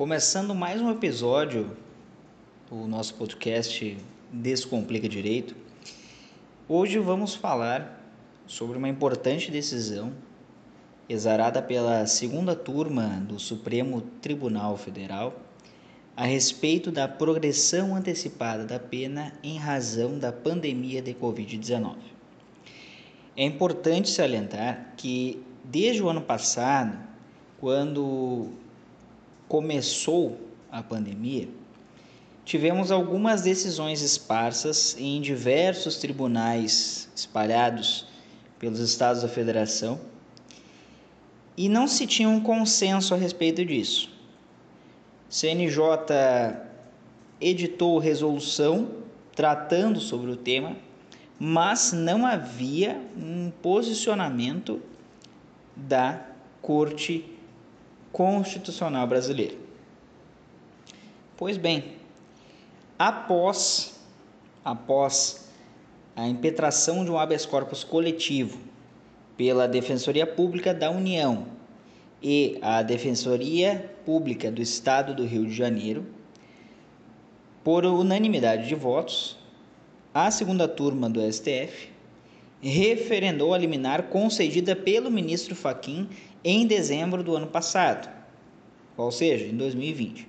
[0.00, 1.76] Começando mais um episódio
[2.70, 3.98] do nosso podcast
[4.32, 5.54] Descomplica Direito.
[6.66, 8.02] Hoje vamos falar
[8.46, 10.10] sobre uma importante decisão
[11.06, 15.38] exarada pela segunda turma do Supremo Tribunal Federal
[16.16, 21.96] a respeito da progressão antecipada da pena em razão da pandemia de Covid-19.
[23.36, 26.98] É importante salientar que, desde o ano passado,
[27.60, 28.48] quando
[29.50, 30.38] começou
[30.70, 31.48] a pandemia,
[32.44, 38.06] tivemos algumas decisões esparsas em diversos tribunais espalhados
[38.60, 40.00] pelos estados da federação
[41.56, 44.08] e não se tinha um consenso a respeito disso.
[45.28, 45.82] CNJ
[47.40, 48.88] editou resolução
[49.34, 50.76] tratando sobre o tema,
[51.40, 54.80] mas não havia um posicionamento
[55.74, 56.24] da
[56.62, 57.39] Corte
[58.12, 59.54] Constitucional Brasileira.
[61.36, 61.96] Pois bem,
[62.98, 63.98] após
[64.64, 65.48] após
[66.14, 68.58] a impetração de um habeas corpus coletivo
[69.36, 71.46] pela Defensoria Pública da União
[72.22, 76.04] e a Defensoria Pública do Estado do Rio de Janeiro,
[77.64, 79.38] por unanimidade de votos,
[80.12, 81.88] a segunda turma do STF
[82.60, 86.08] referendou a liminar concedida pelo ministro Faquim
[86.44, 88.08] em dezembro do ano passado,
[88.96, 90.26] ou seja, em 2020.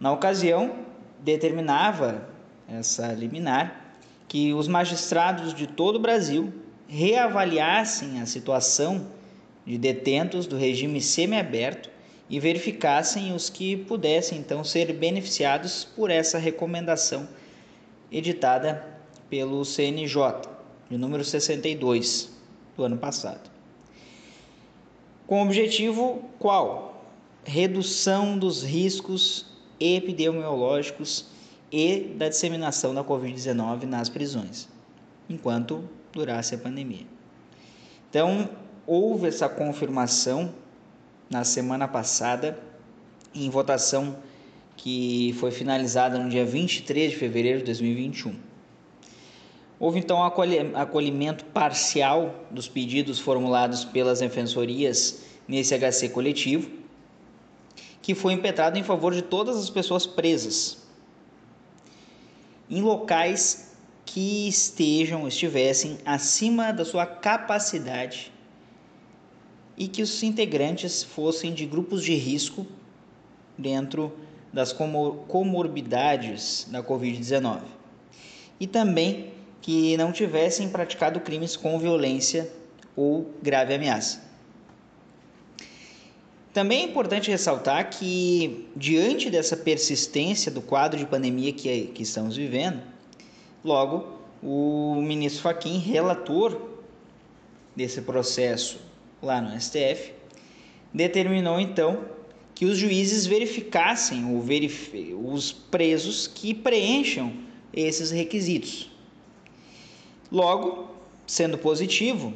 [0.00, 0.76] Na ocasião,
[1.20, 2.28] determinava
[2.68, 6.52] essa liminar que os magistrados de todo o Brasil
[6.86, 9.06] reavaliassem a situação
[9.66, 11.90] de detentos do regime semiaberto
[12.30, 17.28] e verificassem os que pudessem então ser beneficiados por essa recomendação
[18.12, 18.86] editada
[19.28, 20.42] pelo CNJ,
[20.90, 22.30] de número 62
[22.76, 23.57] do ano passado
[25.28, 27.04] com objetivo qual?
[27.44, 29.44] Redução dos riscos
[29.78, 31.26] epidemiológicos
[31.70, 34.66] e da disseminação da Covid-19 nas prisões,
[35.28, 37.06] enquanto durasse a pandemia.
[38.08, 38.48] Então,
[38.86, 40.52] houve essa confirmação
[41.28, 42.58] na semana passada,
[43.34, 44.16] em votação
[44.78, 48.47] que foi finalizada no dia 23 de fevereiro de 2021.
[49.80, 56.68] Houve então acolhimento parcial dos pedidos formulados pelas defensorias nesse HC coletivo,
[58.02, 60.78] que foi impetrado em favor de todas as pessoas presas
[62.70, 68.32] em locais que estejam, estivessem acima da sua capacidade
[69.76, 72.66] e que os integrantes fossem de grupos de risco
[73.56, 74.12] dentro
[74.52, 77.60] das comorbidades da Covid-19.
[78.58, 79.37] E também
[79.68, 82.50] que não tivessem praticado crimes com violência
[82.96, 84.22] ou grave ameaça.
[86.54, 92.34] Também é importante ressaltar que, diante dessa persistência do quadro de pandemia que, que estamos
[92.34, 92.80] vivendo,
[93.62, 94.08] logo
[94.42, 96.58] o ministro Faquim, relator
[97.76, 98.80] desse processo
[99.22, 100.14] lá no STF,
[100.94, 102.06] determinou então
[102.54, 107.34] que os juízes verificassem verif os presos que preencham
[107.70, 108.96] esses requisitos.
[110.30, 110.90] Logo,
[111.26, 112.34] sendo positivo,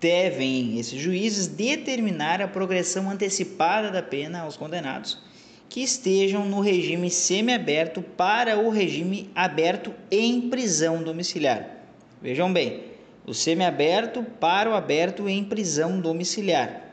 [0.00, 5.18] devem esses juízes determinar a progressão antecipada da pena aos condenados
[5.68, 11.68] que estejam no regime semiaberto para o regime aberto em prisão domiciliar.
[12.22, 12.84] Vejam bem,
[13.26, 16.84] o semiaberto para o aberto em prisão domiciliar.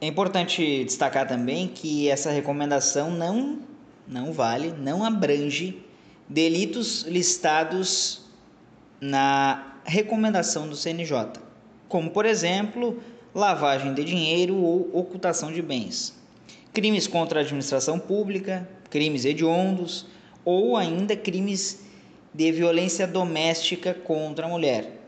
[0.00, 3.60] É importante destacar também que essa recomendação não
[4.06, 5.82] não vale, não abrange
[6.28, 8.22] delitos listados
[9.00, 11.32] na recomendação do CNJ,
[11.88, 13.02] como, por exemplo,
[13.34, 16.14] lavagem de dinheiro ou ocultação de bens,
[16.72, 20.06] crimes contra a administração pública, crimes hediondos
[20.44, 21.84] ou ainda crimes
[22.32, 25.00] de violência doméstica contra a mulher.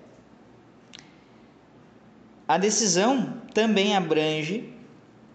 [2.46, 4.72] A decisão também abrange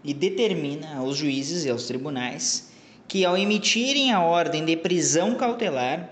[0.04, 2.70] e determina aos juízes e aos tribunais
[3.12, 6.12] que, ao emitirem a ordem de prisão cautelar,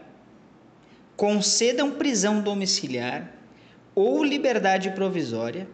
[1.16, 3.34] concedam prisão domiciliar
[3.96, 5.66] ou liberdade provisória,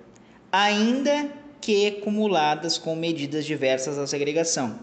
[0.52, 1.28] ainda
[1.60, 4.80] que acumuladas com medidas diversas da segregação.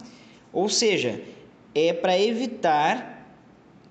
[0.53, 1.23] Ou seja,
[1.73, 3.25] é para evitar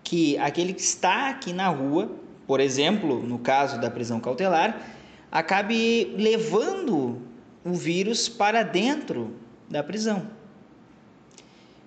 [0.03, 2.11] que aquele que está aqui na rua,
[2.45, 4.91] por exemplo, no caso da prisão cautelar,
[5.31, 7.21] acabe levando
[7.63, 9.37] o vírus para dentro
[9.69, 10.40] da prisão.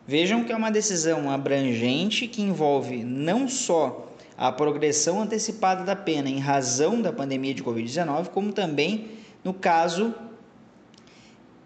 [0.07, 6.29] Vejam que é uma decisão abrangente que envolve não só a progressão antecipada da pena
[6.29, 9.13] em razão da pandemia de Covid-19, como também
[9.43, 10.15] no caso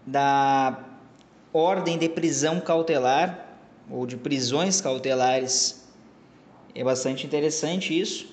[0.06, 0.84] da
[1.52, 3.58] ordem de prisão cautelar
[3.90, 5.88] ou de prisões cautelares.
[6.74, 8.32] É bastante interessante isso.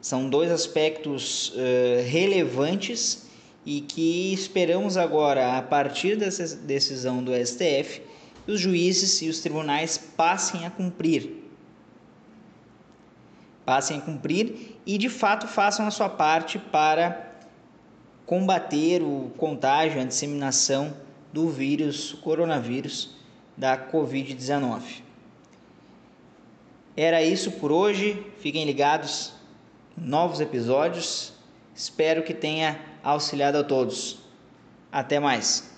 [0.00, 3.26] São dois aspectos uh, relevantes
[3.66, 8.02] e que esperamos agora, a partir dessa decisão do STF,
[8.46, 11.42] os juízes e os tribunais passem a cumprir.
[13.64, 17.32] Passem a cumprir e de fato façam a sua parte para
[18.26, 20.94] combater o contágio, a disseminação
[21.32, 23.14] do vírus, o coronavírus
[23.56, 25.02] da Covid-19.
[26.96, 28.24] Era isso por hoje.
[28.38, 29.32] Fiquem ligados.
[29.96, 31.32] Novos episódios.
[31.74, 34.18] Espero que tenha auxiliado a todos.
[34.92, 35.73] Até mais.